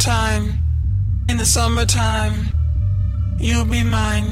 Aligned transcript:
a 0.00 0.12
matter 0.12 0.32
of 0.32 0.40
time. 0.40 0.60
In 1.28 1.36
the 1.36 1.44
summertime, 1.44 2.32
you'll 3.38 3.64
be 3.64 3.82
mine. 3.84 4.28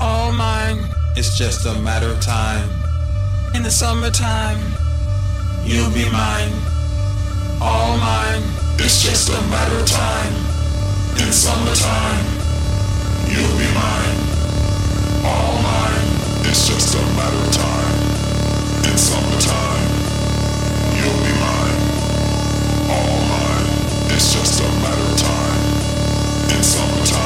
All 0.00 0.32
mine. 0.32 0.78
It's 1.16 1.36
just 1.38 1.66
a 1.66 1.74
matter 1.80 2.08
of 2.08 2.20
time. 2.20 2.68
In 3.54 3.62
the 3.62 3.70
summertime, 3.70 4.60
you'll 5.64 5.92
be 5.92 6.04
mine. 6.10 6.52
All 7.60 7.96
mine. 7.98 8.42
It's 8.78 9.02
just 9.02 9.28
a 9.28 9.40
matter 9.48 9.76
of 9.78 9.86
time. 9.86 10.34
In 11.20 11.32
summertime, 11.32 12.26
you'll 13.28 13.56
be 13.58 13.68
mine. 13.74 14.18
All 15.24 15.56
mine. 15.62 16.08
It's 16.48 16.68
just 16.68 16.94
a 16.94 17.02
matter 17.16 17.40
of 17.46 17.52
time. 17.52 17.96
In 18.90 18.96
summertime, 18.98 19.88
you'll 20.96 21.22
be 21.24 21.40
mine. 21.40 21.59
It's 24.22 24.34
just 24.34 24.60
a 24.60 24.68
matter 24.82 25.02
of 25.02 25.16
time. 25.16 26.54
In 26.54 26.62
summertime, 26.62 27.19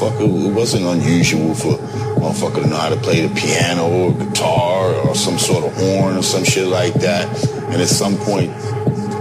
motherfucker, 0.00 0.46
it 0.46 0.52
wasn't 0.52 0.84
unusual 0.84 1.54
for 1.54 1.74
a 1.74 1.78
motherfucker 2.20 2.62
to 2.62 2.68
know 2.68 2.76
how 2.76 2.88
to 2.88 2.96
play 2.96 3.26
the 3.26 3.34
piano 3.34 3.88
or 3.88 4.12
guitar 4.12 4.94
or 4.94 5.14
some 5.14 5.38
sort 5.38 5.64
of 5.64 5.74
horn 5.76 6.16
or 6.16 6.22
some 6.22 6.44
shit 6.44 6.66
like 6.68 6.94
that. 6.94 7.26
And 7.70 7.80
at 7.80 7.88
some 7.88 8.16
point, 8.16 8.50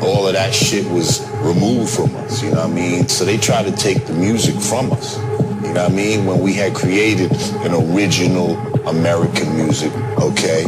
all 0.03 0.27
of 0.27 0.34
that 0.34 0.53
shit 0.53 0.86
was 0.91 1.27
removed 1.41 1.89
from 1.89 2.15
us, 2.17 2.44
you 2.44 2.51
know 2.51 2.62
what 2.62 2.70
I 2.70 2.74
mean? 2.74 3.08
So 3.08 3.25
they 3.25 3.38
tried 3.38 3.63
to 3.63 3.72
take 3.72 4.05
the 4.05 4.13
music 4.13 4.55
from 4.55 4.91
us. 4.91 5.17
You 5.17 5.74
know 5.74 5.84
what 5.84 5.91
I 5.91 5.96
mean? 5.96 6.25
When 6.25 6.39
we 6.39 6.53
had 6.53 6.75
created 6.75 7.32
an 7.65 7.74
original 7.74 8.58
American 8.88 9.55
music, 9.55 9.94
okay? 10.20 10.65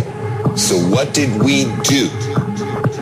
So 0.56 0.76
what 0.90 1.14
did 1.14 1.42
we 1.42 1.66
do? 1.84 2.10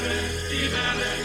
Vivere, 0.00 1.20